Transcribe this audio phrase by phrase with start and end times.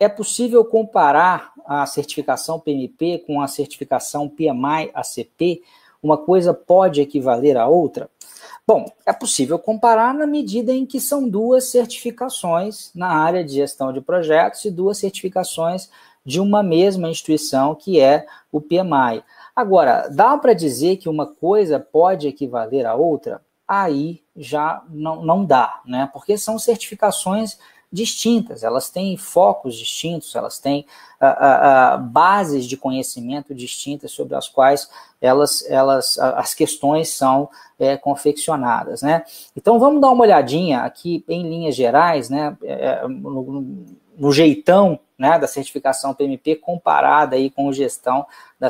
[0.00, 5.62] é possível comparar a certificação PMP com a certificação PMI-ACP?
[6.02, 8.08] Uma coisa pode equivaler à outra?
[8.66, 13.92] Bom, é possível comparar na medida em que são duas certificações na área de gestão
[13.92, 15.88] de projetos e duas certificações
[16.24, 19.24] de uma mesma instituição, que é o PMI.
[19.56, 23.40] Agora, dá para dizer que uma coisa pode equivaler à outra?
[23.66, 26.08] Aí já não, não dá, né?
[26.12, 27.58] Porque são certificações
[27.90, 30.84] distintas, elas têm focos distintos, elas têm
[31.20, 37.48] uh, uh, bases de conhecimento distintas sobre as quais elas, elas as questões são
[37.78, 39.24] é, confeccionadas, né?
[39.56, 42.56] Então vamos dar uma olhadinha aqui em linhas gerais, né?
[42.62, 43.84] É, no,
[44.16, 48.24] no jeitão né, da certificação PMP comparada aí com o gestão
[48.58, 48.68] da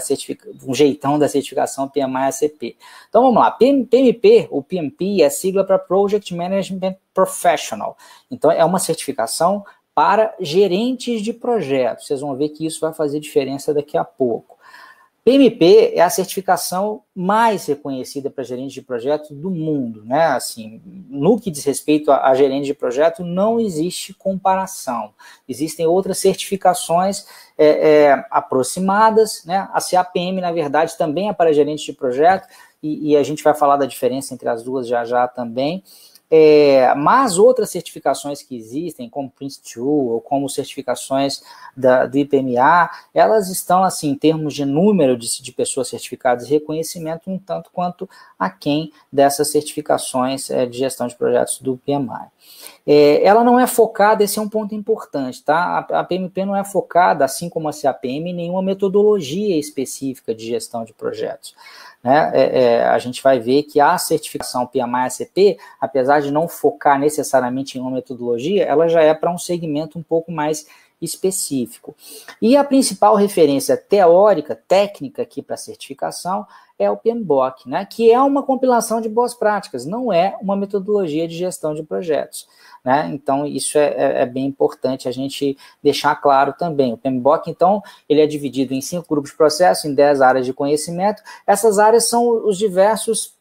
[0.66, 2.76] um jeitão da certificação PMI-ACP.
[3.08, 7.96] Então vamos lá, PMP, o PMP é sigla para Project Management Professional.
[8.30, 12.06] Então é uma certificação para gerentes de projetos.
[12.06, 14.57] Vocês vão ver que isso vai fazer diferença daqui a pouco.
[15.28, 20.24] PMP é a certificação mais reconhecida para gerentes de projeto do mundo, né?
[20.28, 25.12] Assim, no que diz respeito a, a gerente de projeto, não existe comparação.
[25.46, 27.26] Existem outras certificações
[27.58, 29.68] é, é, aproximadas, né?
[29.74, 32.48] A CAPM, na verdade, também é para gerentes de projeto,
[32.82, 35.84] e, e a gente vai falar da diferença entre as duas já já também.
[36.30, 41.42] É, mas outras certificações que existem, como Prince2 ou como certificações
[41.74, 46.50] da, do IPMA, elas estão, assim, em termos de número de, de pessoas certificadas e
[46.50, 52.28] reconhecimento, um tanto quanto aquém dessas certificações é, de gestão de projetos do PMI.
[52.86, 55.86] É, ela não é focada, esse é um ponto importante, tá?
[55.90, 60.46] A, a PMP não é focada, assim como a CAPM, em nenhuma metodologia específica de
[60.46, 61.54] gestão de projetos
[62.02, 66.98] né, é, é, a gente vai ver que a certificação PMI-ACP, apesar de não focar
[66.98, 70.66] necessariamente em uma metodologia, ela já é para um segmento um pouco mais
[71.00, 71.94] específico.
[72.42, 76.46] E a principal referência teórica, técnica aqui para certificação
[76.78, 81.26] é o PMBOK, né, que é uma compilação de boas práticas, não é uma metodologia
[81.26, 82.46] de gestão de projetos.
[82.84, 83.10] Né?
[83.12, 86.92] Então, isso é, é, é, bem importante a gente deixar claro também.
[86.92, 90.52] O PMBOK, então, ele é dividido em cinco grupos de processo, em dez áreas de
[90.52, 91.22] conhecimento.
[91.46, 93.36] Essas áreas são os diversos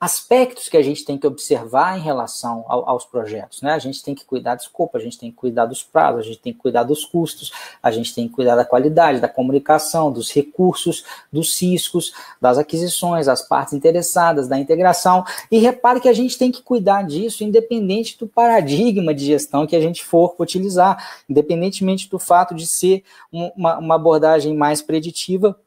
[0.00, 3.72] aspectos que a gente tem que observar em relação ao, aos projetos, né?
[3.72, 6.24] A gente tem que cuidar do escopo, a gente tem que cuidar dos prazos, a
[6.24, 10.12] gente tem que cuidar dos custos, a gente tem que cuidar da qualidade, da comunicação,
[10.12, 15.24] dos recursos, dos ciscos, das aquisições, das partes interessadas, da integração.
[15.50, 19.76] E repare que a gente tem que cuidar disso independente do paradigma de gestão que
[19.76, 25.58] a gente for utilizar, independentemente do fato de ser uma, uma abordagem mais preditiva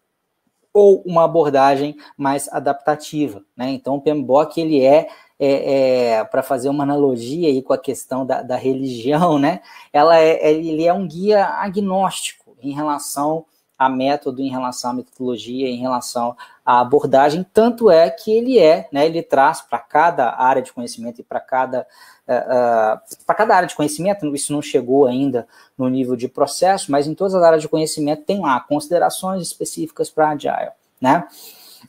[0.73, 3.43] ou uma abordagem mais adaptativa.
[3.55, 3.71] Né?
[3.71, 5.07] Então, o PMBOK ele é,
[5.39, 9.61] é, é para fazer uma analogia aí com a questão da, da religião, né?
[9.91, 13.45] Ela é, ele é um guia agnóstico em relação
[13.81, 18.87] a método, em relação à metodologia, em relação à abordagem, tanto é que ele é,
[18.91, 21.87] né, ele traz para cada área de conhecimento e para cada,
[22.27, 26.91] uh, uh, para cada área de conhecimento, isso não chegou ainda no nível de processo,
[26.91, 31.27] mas em todas as áreas de conhecimento tem lá considerações específicas para Agile, né?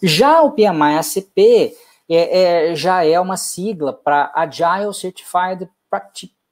[0.03, 1.77] Já o PMI ACP
[2.09, 5.69] é, é, já é uma sigla para Agile Certified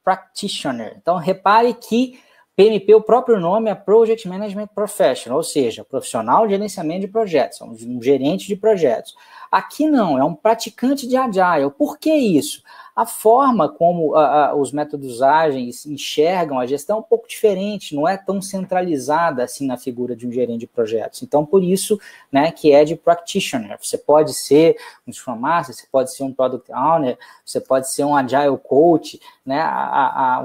[0.05, 0.97] Practitioner.
[0.99, 2.21] Então, repare que
[2.61, 7.59] PMP, o próprio nome é Project Management Professional, ou seja, profissional de gerenciamento de projetos,
[7.59, 9.15] é um gerente de projetos.
[9.51, 11.71] Aqui não, é um praticante de Agile.
[11.71, 12.63] Por que isso?
[13.01, 17.97] A forma como a, a, os métodos ágeis enxergam a gestão é um pouco diferente,
[17.97, 21.23] não é tão centralizada assim na figura de um gerente de projetos.
[21.23, 21.99] Então, por isso,
[22.31, 23.79] né, que é de practitioner.
[23.81, 28.05] Você pode ser um Scrum Master, você pode ser um Product Owner, você pode ser
[28.05, 30.45] um Agile Coach, né, a,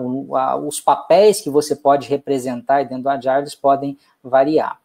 [0.66, 4.80] os papéis que você pode representar dentro do Agile, podem variar.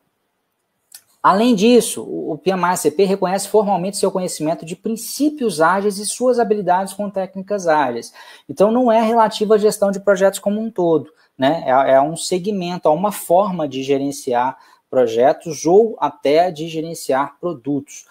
[1.22, 7.10] Além disso, o PMI-ACP reconhece formalmente seu conhecimento de princípios ágeis e suas habilidades com
[7.10, 8.12] técnicas ágeis.
[8.48, 11.62] Então, não é relativo à gestão de projetos como um todo, né?
[11.66, 14.56] É, é um segmento, é uma forma de gerenciar
[14.88, 18.06] projetos ou até de gerenciar produtos.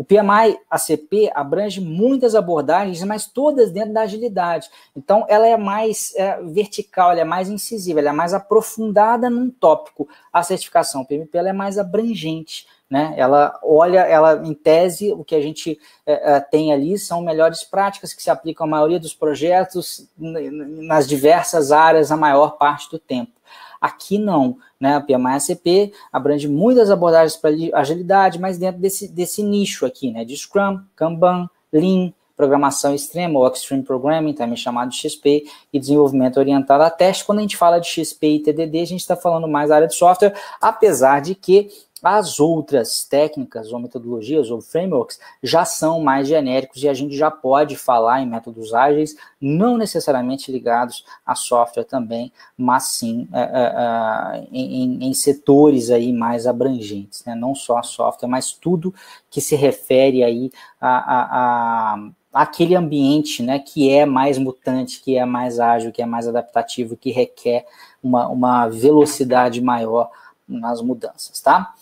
[0.00, 4.70] O PMI ACP abrange muitas abordagens, mas todas dentro da agilidade.
[4.96, 9.50] Então, ela é mais é, vertical, ela é mais incisiva, ela é mais aprofundada num
[9.50, 10.08] tópico.
[10.32, 12.66] A certificação PMP ela é mais abrangente.
[12.88, 13.12] Né?
[13.14, 17.62] Ela olha, ela em tese, o que a gente é, é tem ali são melhores
[17.62, 22.98] práticas que se aplicam à maioria dos projetos nas diversas áreas a maior parte do
[22.98, 23.32] tempo.
[23.80, 24.96] Aqui não, né?
[24.96, 30.24] A PMI-ACP abrange muitas abordagens para agilidade, mas dentro desse, desse nicho aqui, né?
[30.24, 36.82] De Scrum, Kanban, Lean, programação extrema ou Extreme Programming, também chamado XP, e desenvolvimento orientado
[36.82, 37.22] a teste.
[37.22, 39.86] Quando a gente fala de XP e TDD, a gente está falando mais da área
[39.86, 41.68] de software, apesar de que
[42.02, 47.30] as outras técnicas ou metodologias ou frameworks já são mais genéricos e a gente já
[47.30, 54.42] pode falar em métodos ágeis, não necessariamente ligados a software também, mas sim é, é,
[54.42, 57.34] é em, em, setores aí mais abrangentes, né?
[57.34, 58.94] não só software, mas tudo
[59.30, 60.50] que se refere aí
[60.80, 66.00] a, a, a aquele ambiente né, que é mais mutante, que é mais ágil, que
[66.00, 67.66] é mais adaptativo, que requer
[68.02, 70.10] uma, uma velocidade maior
[70.46, 71.74] nas mudanças, tá?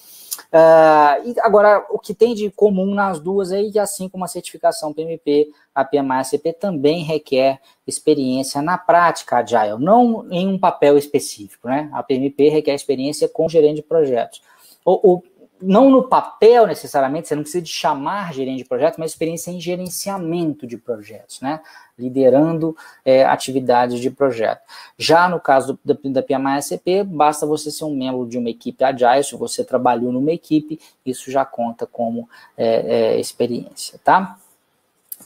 [0.53, 4.29] Uh, e agora, o que tem de comum nas duas é que, assim como a
[4.29, 11.69] certificação PMP, a PMI-ACP também requer experiência na prática Agile, não em um papel específico,
[11.69, 11.91] né?
[11.93, 14.41] A PMP requer experiência com gerente de projetos.
[14.85, 15.23] O, o,
[15.61, 19.61] não no papel necessariamente, você não precisa de chamar gerente de projetos, mas experiência em
[19.61, 21.61] gerenciamento de projetos, né?
[21.99, 24.63] Liderando é, atividades de projeto.
[24.97, 28.85] Já no caso do, da, da PMI-SCP, basta você ser um membro de uma equipe
[28.85, 34.39] Agile, se você trabalhou numa equipe, isso já conta como é, é, experiência, tá?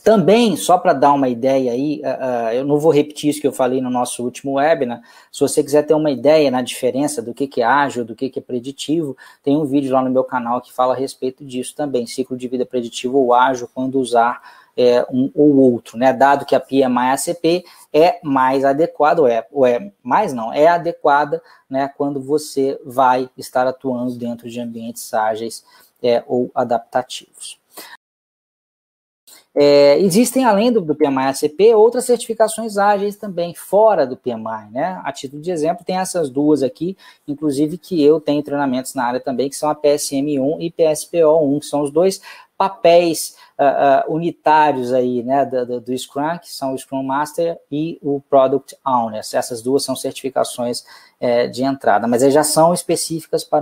[0.03, 3.47] Também, só para dar uma ideia aí, uh, uh, eu não vou repetir isso que
[3.47, 5.01] eu falei no nosso último webinar,
[5.31, 8.29] se você quiser ter uma ideia na diferença do que, que é ágil, do que,
[8.29, 11.73] que é preditivo, tem um vídeo lá no meu canal que fala a respeito disso
[11.73, 14.41] também, ciclo de vida preditivo ou ágil, quando usar
[14.75, 16.11] é, um ou outro, né?
[16.11, 17.63] Dado que a PMI-ACP
[17.93, 21.89] é mais adequada, ou é, ou é mais não, é adequada, né?
[21.95, 25.63] Quando você vai estar atuando dentro de ambientes ágeis
[26.01, 27.62] é, ou adaptativos.
[29.55, 34.99] É, existem, além do, do PMI-ACP, outras certificações ágeis também, fora do PMI, né?
[35.03, 36.97] A título de exemplo, tem essas duas aqui,
[37.27, 41.65] inclusive que eu tenho treinamentos na área também, que são a PSM1 e PSPO1, que
[41.67, 42.19] são os dois
[42.57, 47.99] papéis uh, uh, unitários aí, né, do, do, Scrum, que são o Scrum Master e
[48.01, 49.19] o Product Owner.
[49.19, 50.83] Essas duas são certificações
[51.19, 53.51] é, de entrada, mas elas já são específicas para